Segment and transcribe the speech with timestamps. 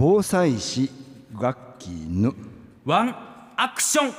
[0.00, 0.92] 防災士
[1.40, 2.32] 楽器の
[2.84, 3.16] ワン
[3.56, 4.12] アクション。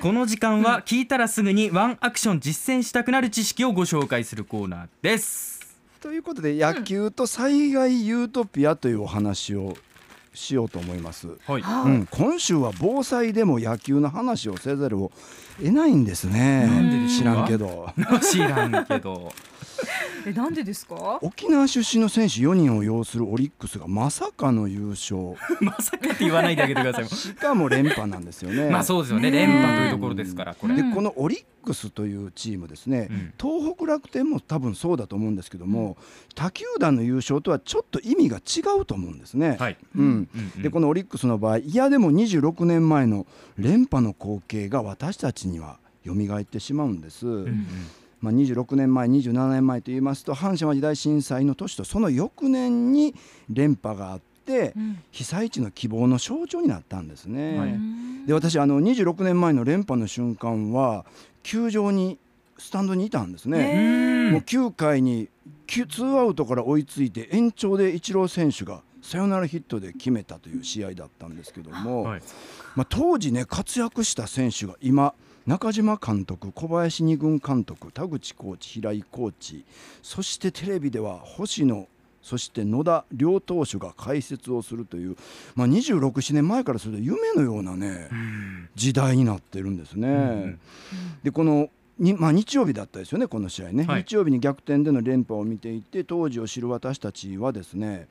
[0.00, 5.76] この時間は聞いたらすぐにワンアクション実践したくなる知識をご紹介するコーナーです。
[6.00, 9.76] ということで野球と災害ユートピアというお話を
[10.32, 11.62] しようと思います、はい。
[11.62, 15.12] うん、今週は防災でも野球の話をせざるを
[15.58, 16.66] 得ないんですね。
[16.66, 17.30] なんでですか？
[17.32, 17.92] 知らんけど。
[18.22, 19.34] 知らんけど
[20.26, 21.18] えなんでですか？
[21.22, 25.34] 沖縄出身の選手4人を擁するオリックスがまさかの優勝。
[25.60, 27.08] まさかって言わないであげてください。
[27.08, 28.68] しかも連覇なんですよね。
[28.70, 29.30] まあそうですよね。
[29.30, 30.74] ね連覇というところですからこれ。
[30.76, 33.32] でこのオリックスというチームですね、うん。
[33.40, 35.96] 東北楽天も多分そうだと思うんですけども、
[36.34, 39.56] 他球団の優勝とはちょっと意味が違うと思うんですね。
[39.58, 39.76] はい。
[39.96, 40.04] うん。
[40.04, 43.26] うんうんでこのオリックスの場合いやでも26年前の
[43.58, 47.26] 連覇の光景が私たちには蘇ってしまうんです。
[47.26, 47.66] うんうん
[48.20, 53.14] まあ、26年前27年前といいますと阪神・淡路大震災の年とその翌年に
[53.48, 54.98] 連覇があってうん。
[55.10, 57.58] 被災地の希望の象徴になったんですね。
[57.58, 57.78] はい。
[58.26, 61.04] で私あの26年前の連覇の瞬間は
[61.42, 62.18] 球場に
[62.56, 63.74] スタンドにいたんですね。
[63.76, 63.80] う
[64.30, 65.28] んもう9回に
[65.66, 72.22] ツーアウトから追いついて延長でイチロー選手がサヨナラヒットで決めたという試合だったんですけども、はい。
[72.74, 75.14] まあ、当時ね活躍した選手が今
[75.48, 79.64] 中島監督小林二軍監督田口コーチ平井コーチ
[80.02, 81.88] そしてテレビでは星野
[82.20, 85.16] そして野田両投手が解説をするという、
[85.54, 88.68] まあ、267年前からすると夢のようなねうん。
[88.74, 90.08] 時代になってるんですね。
[90.10, 90.60] ん
[91.22, 94.04] でこのにまあ、日曜日だったですよね、この試合ね、はい。
[94.04, 98.06] 日曜日に逆転での連覇を見ていて、当時を知る私たちはですね、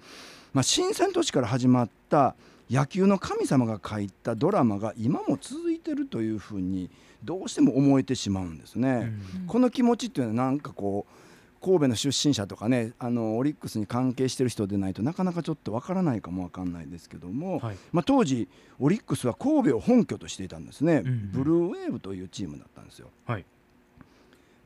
[0.54, 2.36] まあ、新鮮都市から始まった
[2.70, 6.90] 野球の神様が書いたドラマが今も続いてるというふうに、
[7.24, 9.12] どうしても思えてしまうんですね。
[9.48, 11.14] この気持ちっていうのは、なんかこう、
[11.62, 17.78] 神戸の出身者とかねあのオリックスに関係してる人でないとなかなかちょっとわからないかもわかんないですけども、はい。
[17.92, 18.48] まあ、当時
[18.80, 21.32] オリックスは神戸を本拠としていたんですね、うんうん。
[21.32, 23.10] ブルーウェーブというチームだったんですよ。
[23.26, 23.46] はい。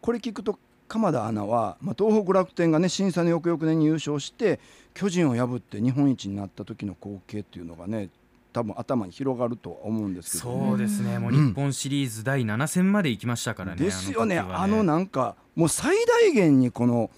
[0.01, 0.59] これ聞くと
[0.91, 4.59] 鎌田アナは、まあ、東北楽天がね震災の翌々年に優勝して
[4.93, 8.09] 巨人を破って日本一になった時の光景っていうのがね
[8.51, 11.17] 多分頭に広がるとは思うんですけど、ね、そうですね。
[11.17, 14.37] もううん日本シリーズ第7戦まで行きましたからねですよね。
[14.37, 17.09] あの時はあのなんかもう最大限にこの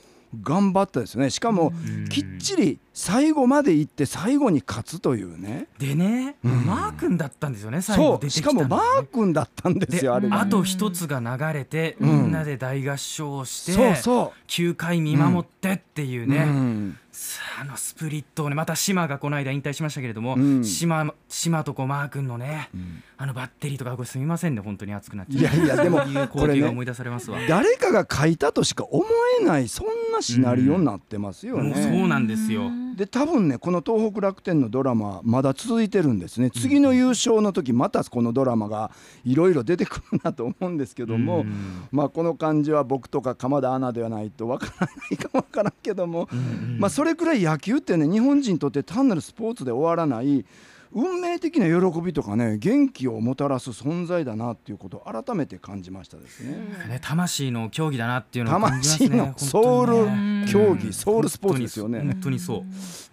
[0.42, 1.30] 頑張ったですよね。
[1.30, 2.10] しかもうん。
[2.10, 5.68] きっちり最後まで行って最後に勝つというね。
[5.80, 6.66] でね、うん。
[6.66, 8.70] マー君だったんですよね最後出てきたのね。
[8.70, 10.42] かもマー君だったんですでよあれが。
[10.42, 12.10] あと一つが流れて、うん。
[12.10, 16.98] みんなで大合唱をして、そうそ9回見守ってっていうう、ね、うん。
[17.12, 20.64] さああのスプリットをねまた島がこの間引退しましたけれども、うん。
[20.64, 23.04] 島島とこうマー君のねうん。
[23.18, 25.56] あのバッテリーとかこれすみませんね本当に熱くなっちゃう。
[25.56, 29.06] いやいやでもこれね光景が思い出されますわ、誰かが書いたとしか思
[29.42, 31.76] えないそんなシナリオになってますよもうね。
[31.76, 32.72] そうなんですよ。
[32.96, 36.52] で多分ねこの東北楽天のドラマまだ続いてるんですね。
[36.52, 38.92] 次の優勝の時またこのドラマが
[39.26, 41.88] いろいろ出てくるなと思うんですけども、うん。
[41.92, 46.78] まあこの感じは僕とか鎌田アナではないとわからないかもわからんけども、うん。
[46.80, 50.46] まあそれくらい野球ってね日本人にとって単なるスポーツで終わらない
[50.94, 56.52] 運命的な喜びとかね元気をもたらす存在だなっていうことを改めて感じましたですね。
[56.88, 59.10] ね、魂の競技だなっていうのを感じますね。
[59.10, 60.78] 魂のソウル本競うん。
[60.78, 62.00] 技ソウルスポーツですよね。
[62.00, 62.64] 本当にそ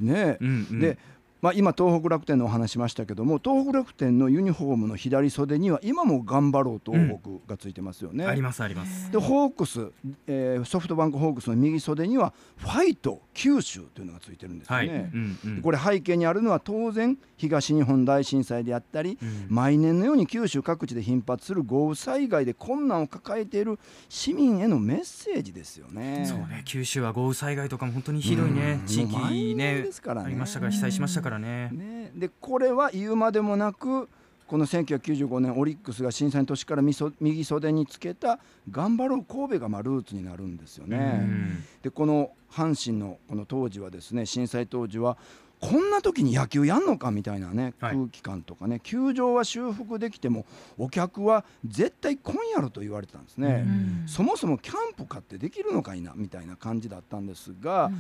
[0.01, 0.37] う、ね。
[0.41, 0.81] うんうん。
[0.81, 0.99] で、
[1.43, 8.27] まあ、今東北楽天のお話しましたけども東北楽天のユニフォームの左袖には今も「頑張ろう東北」がついてますよね。
[8.27, 9.11] ありますあります。
[9.11, 9.91] でホークス、
[10.27, 15.11] えーソフトバンクホークスの右袖には「ファイト九州」というのがついてるんですよはい、ね。
[15.13, 15.63] うんうん。
[15.63, 19.47] これ背景にあるのは当然東日本大震災であったり、うん。
[19.49, 23.79] 毎年のように九州各地で頻発する豪雨災害で困難を抱えている
[24.09, 26.25] 市民へのメッセージですよね。
[26.27, 28.79] そうね九州は豪雨災害とかも本当にひどいね。
[28.81, 28.87] うん。
[28.87, 30.27] 地域ねですからね。
[30.27, 31.71] ありましたから被災しましたからね。
[31.71, 34.09] ね、でこれは言うまでもなく
[34.47, 41.21] この1995年オリックスが震災の年からみそ右袖につけた「頑張ろう神戸」がまあルーツになるんですよね。
[41.23, 41.65] うん。
[41.83, 45.17] でこの阪神のこの当時はですね震災当時は
[45.61, 47.95] こんな時に野球やんのかみたいなねはい。
[47.95, 50.47] 空気感とかね、球場は修復できても
[50.79, 53.65] お客は絶対来んやろと言われてたんですね。
[54.03, 54.09] うん。
[54.09, 57.93] そもそもキャンプかってできるのかいなみたいな感じだったんですが、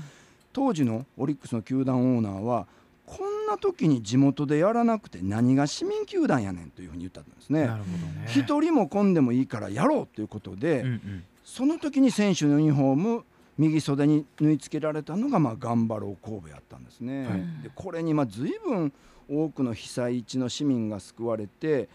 [0.52, 2.66] 当時のオリックスの球団オーナーは
[3.10, 7.76] こんな時に地元でやらなくて何が市民球団やねんというふうに言ったんですねな。
[7.76, 13.24] るほどね一人も来んでもいいからやろうということで、うんうんその時に選手のユニフォーム
[13.58, 17.26] 右袖に縫い付けられたのが、まあ、頑張ろう神戸やったんですね。
[17.26, 18.92] はいでこれにまあ随分
[19.28, 21.88] 多くの被災地の市民が救われて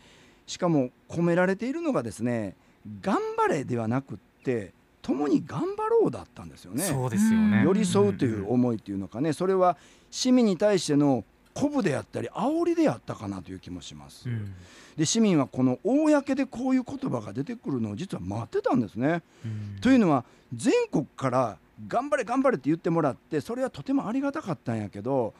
[0.45, 2.57] しかも込められているのがですね
[2.99, 6.83] 頑張れではなくって共に頑張ろうだったんですよね。
[6.83, 9.77] そうですよね寄り添うという思いというのかねそれは
[10.15, 14.29] 市民に対しての鼓舞であったり煽りであったかなという気もします。
[14.29, 14.53] うん
[14.95, 19.23] で市民はこの公でこういう言葉が出てくるのを実は待ってたんですね。
[19.43, 20.23] うんというのは
[20.53, 25.33] 全国から頑張れ頑張れって言ってもらってそれはとてもありがたかったんやけど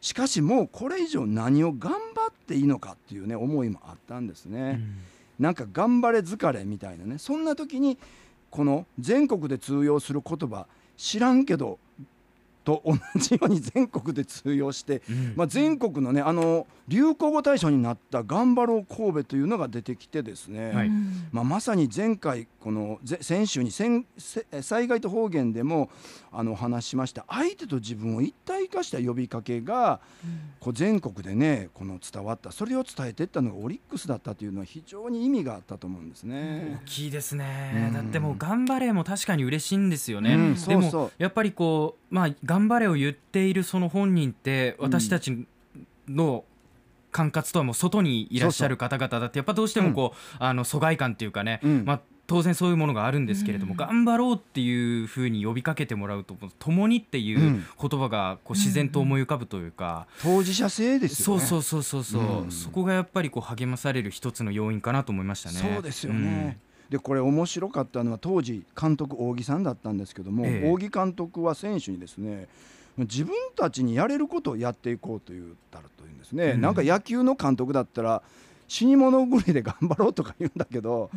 [0.00, 4.80] しかしもうこれ以上何を頑張っていいのかっていうね思いもあったんですね。
[5.40, 7.98] なんか頑張れ疲れみたいなねそんな時に
[8.48, 11.80] この全国で通用する言葉知らんけど
[12.70, 15.32] と同じように全国で通用して、うん。
[15.36, 20.90] まあ、全国のねあの流行語大賞になった「頑張ろう神戸」というのが出てきてですね、はい。
[21.32, 25.90] まあ、まさに前回このぜ先週に災害と方言でも
[26.32, 27.24] あのお話ししました。
[27.28, 30.00] 相手と自分を一体化した呼びかけが
[30.58, 32.52] こう全国でねこの伝わった。
[32.52, 36.80] それを伝えていったのがオリックスだったというのは非常に意味があったと思うんですね。
[36.82, 36.86] 大。
[36.86, 37.94] きいですね、うん。
[37.94, 40.54] だってもう頑張れも確かに嬉しいんですよね、うん。
[40.54, 41.02] でそうそう。
[41.02, 45.46] もやっぱりこうまあ頑張れを言っているその本人って私たち
[46.08, 46.44] の
[47.10, 51.84] 管轄とはもう外にいらっしゃる方々だってやっぱどうしてもこう、あの疎外感っていうかね、うん。
[51.84, 53.76] まあ当然そういうものがあるんですけれども、うん。
[53.76, 57.64] 頑張ろうっていうふうに呼びかけてもらうと「共に」っていううん。
[57.80, 61.40] 言葉がこう自然と思い浮かぶというか、当事者性ですよね。
[61.40, 65.58] そうそうそうそうそこがやっぱりこう励まされる一つの要因かなと思いましたね。
[65.74, 66.58] そうですよね。
[66.90, 70.70] でこれ面白かったのは当時監督扇さんだったんですけども、ええ。
[70.70, 72.48] 扇監督は選手にですね
[72.98, 76.60] 自分たちにやれることをやっていこうと言ったらというんですね、うん。
[76.60, 78.22] なんか野球の監督だったら
[78.66, 81.10] 死に物狂いで頑張ろうとか言うんだけど、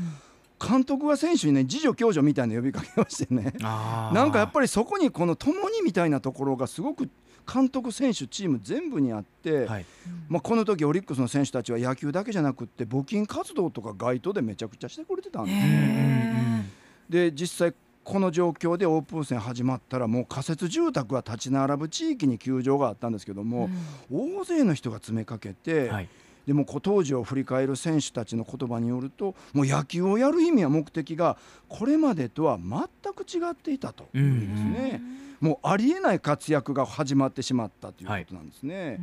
[0.66, 3.54] 監督は選手にね自助共助みたいな呼びかけをしてね。
[3.60, 7.10] なんかやっぱりそこにこの共にみたいなところがすごく
[7.52, 9.86] 監督選手チーム全部にあって、はい。
[10.30, 17.10] まあ、この時オリックスの選手たちは野球だけじゃなくって募金活動とか街頭でめちゃくちゃしてくれてたんです。
[17.10, 17.74] で実際
[18.04, 23.70] この状況でオープン戦始まったらもう仮設住宅が立ち並ぶ地域に球場があったんですけども、
[24.12, 26.10] 大勢の人が詰めかけて、はい
[26.46, 31.38] でも当時を振り返る選手たちの言葉によるともう野球をやる意味や目的が
[31.70, 35.02] これまでとは全く違っていたというんですね。
[35.40, 39.00] もうありえない活躍が始まってしまったということなんですね。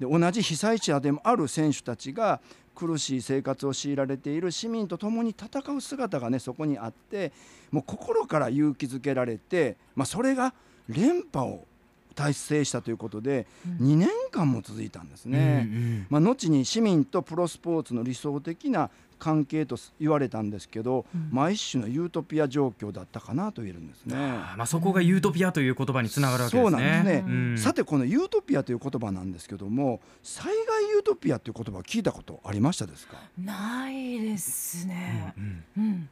[0.00, 2.40] で同じ被災者でもある選手たちが
[2.74, 7.32] 苦しい生活を強いられている市民と共に戦う姿がねそこにあって
[7.70, 10.54] もう心から勇気づけられて、まあ、それが
[10.88, 11.66] 連覇を
[12.16, 13.46] 達成したということで
[13.80, 15.68] 2年間も続いたんですね。
[15.70, 24.14] うんうんまあ、後に市民とプロスポーツの理想的な関係と言われたんですけど、まあ、一種のユートピア状況だったかなと言えるんですね。
[24.16, 26.70] まあ、そこがユートピアという言葉につながるわけですね。
[26.70, 33.16] そうなんですねうんさてこのユートピアという言葉なんですけども災害ユートピアという言葉聞いたことありましたですか？
[33.42, 35.34] ないですね。
[35.38, 36.08] うんうん。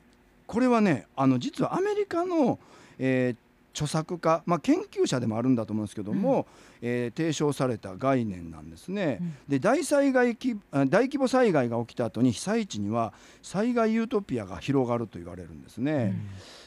[0.46, 2.58] これはねあの実はアメリカの、
[2.98, 3.36] えー
[3.74, 6.46] 著作家、まあ、研究者でもあるんだと思うんですけども、
[6.80, 9.18] えー提唱された概念なんですね。
[9.20, 13.12] うんで大災害大規模災害が起きた後に被災地には
[13.42, 16.14] 災害ユートピアが広がると言われるんですね。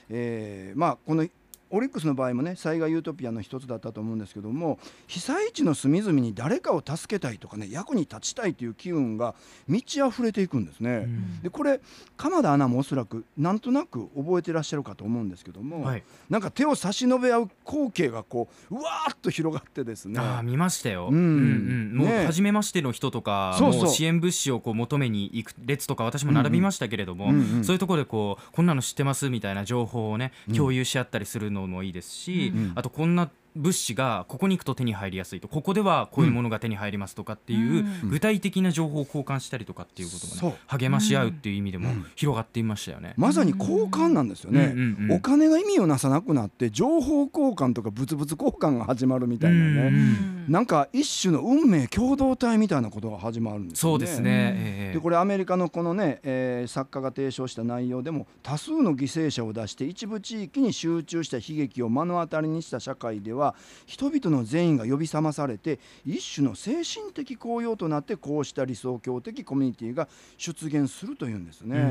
[0.09, 1.27] えーまあこの
[1.69, 9.35] オリックスの場合もね災害ユートピアの一つだったと思うんですけども被災地の隅々に誰かを助けたいとかね役に立ちたいという機運が
[9.67, 10.89] 満ち溢れていくんですね。
[10.89, 11.41] うん。
[11.41, 11.79] でこれ
[12.15, 20.19] 鎌田アナもおそらくなんとなく覚えてらっしゃるかと思うんですけども、はい、なんか手を差し伸べ合う光景がこううわーっと広がってですね。
[20.19, 21.15] ああ見ましたよ、うん。
[21.15, 27.63] うんもうね初めましての人とかそう支援物資をこう求めに行く列とか私も並びましたけれども、うんうん。
[27.63, 30.55] そういうところでこうこんなの知ってますみたいな情報をねうん。
[30.55, 32.71] 共有し合ったりするのもいいですし、うん。
[32.75, 35.47] あとこんな物資がここに行くと手に入りやすいと。
[35.47, 38.09] ここではこういうものが手に入りますとかっていううん。
[38.09, 42.05] 具体的な情報を交換したりとかっていうことがね励まし合うっていう意味でもうん。
[42.15, 43.13] 広がっていましたよね。
[43.17, 44.75] まさに交換なんですよね、
[45.11, 50.45] お金が意味をなさなくなって情報交換とか物々交換が始まるみたいなね、うん。
[50.47, 53.93] なんか一種の運命共同体みたいなことが始まるんですよね。
[53.93, 54.93] そうですね、ええ。
[54.93, 63.46] でこれアメリカのこのね、えー作家が提唱した内容でも多数の犠牲者を出して一部地域に集中した悲劇を目の当たりにした社会では
[63.85, 71.77] 人々の善意が呼び覚まされて一種の精神的高揚となってこうした理想郷的コミュニティが出現するというんですね。
[71.77, 71.83] うん。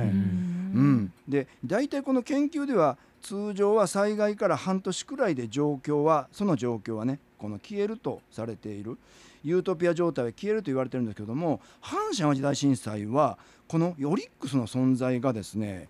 [0.76, 8.98] うん、で大体この研究では通常は災害から半年くらいで状況はその状況はねこの消えるとされている。
[9.46, 15.88] ユートピア状態は消えると言われてるんですけども阪神・淡路大震災はこのオリックスの存在がですね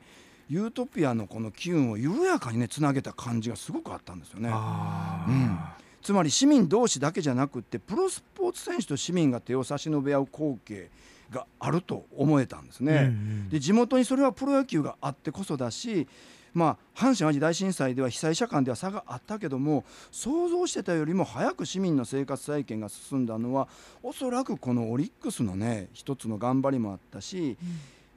[0.49, 4.50] ユートピアのこの機運を緩やかにねつなげた感じがすごくあったんですよね。
[4.50, 5.59] うん
[6.03, 10.88] つまり市民同士だけじゃなくってプロスポーツ選手と市民が手を差し伸べ合う光景
[11.33, 12.93] があると思えたんですね。
[12.93, 16.07] うんうんで地元にそれはプロ野球があってこそだし
[16.57, 23.69] まあ、阪神・淡路大震災では被災者間では差があったけども想像してたよりも早く市民の生活再建が進んだのは
[24.03, 27.59] おそらくこのオリックスのね一つの頑張りもあったし、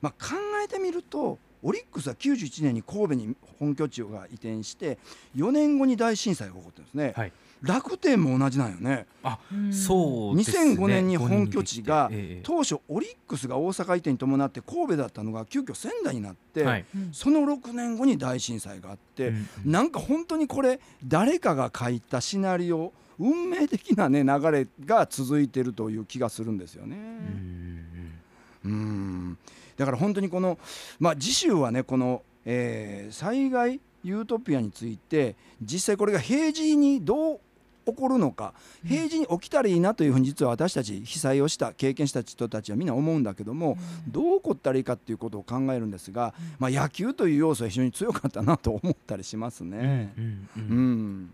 [0.01, 4.97] まあ、考えてみるとオリックスは91年に神戸に本拠地が移転して
[5.35, 7.31] 4年後に大震災が起こってるんですね、はい。
[7.61, 9.05] 楽天も同じなんよね。
[9.23, 9.73] あうん。
[9.73, 10.75] そうですね。
[10.75, 16.85] 2005年に本拠地がええ当初オリックスが大阪移転に伴って神戸だったのが急遽仙台になって、はい。
[16.95, 17.09] うん。
[17.11, 19.47] その6年後に大震災があって、うん。
[19.65, 26.95] なんか本当にこれ誰かが書いたシナリオ運命的なね流れが続いてるという気がするんですよね。
[28.63, 28.69] うん。
[28.69, 29.37] うん
[29.79, 30.59] だから本当にこの、
[30.99, 37.39] まあ、次週はねこの、えー災害ユートピアについて実際これが平時にどう
[37.85, 38.53] 起こるのか
[38.87, 50.13] 平時に起きたらいいなというふうに実は私たち被災をした経験した人たちはみんな思うんだけども、どう起こったらいいかっていうことを考えるんですが、まあ、野球という要素は非常に強かったなと思ったりしますね。
[50.17, 50.47] うんうん。
[50.55, 51.31] ううんん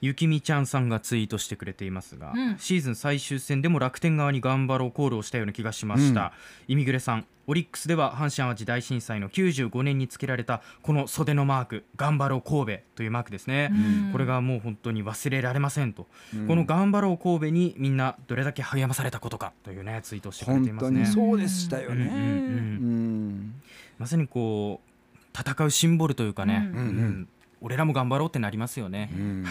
[0.00, 2.58] ゆきみちゃんさんがツイートしてくれていますが、うん。
[2.58, 6.32] シーズン最終戦でも楽天側に頑張ろうコールをしたような気がしました、
[6.68, 14.12] イミグレさんオリックスでは阪神・淡路大震災の95年につけられたこの袖のマーク頑張ろう神戸というマークですね、うん。
[14.12, 16.46] これがもう本当に忘れられませんと、うん。
[16.46, 21.00] この頑張ろう神戸にみんなどれだけ励まされたことかというねツイートをしてくれていますね。
[21.00, 22.06] にそうでしたよね。
[22.06, 23.62] うんうんうんうん。
[23.98, 26.86] まさにこう戦うシンボルというかね、うんうん。
[26.86, 27.28] うん
[27.60, 29.46] 俺らも頑張ろうってなりますよね、うん。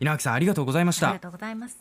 [0.00, 1.08] 稲垣さんありがとうございました。
[1.08, 1.78] ありがとうございます。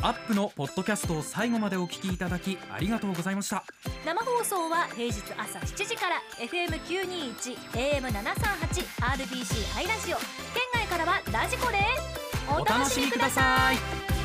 [0.00, 3.64] アップのポッドキャストを最後までお聞きいただきありがとうございました。
[4.06, 10.16] 生放送は平日朝7時から FM921 AM738 RBC ハイラジオ。
[10.16, 10.26] 県
[10.72, 14.17] 外からはラジコですお楽しみください